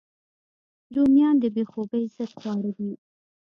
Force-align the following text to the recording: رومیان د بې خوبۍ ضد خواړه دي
رومیان 0.95 1.35
د 1.39 1.45
بې 1.55 1.63
خوبۍ 1.71 2.03
ضد 2.15 2.31
خواړه 2.37 2.71
دي 2.77 2.91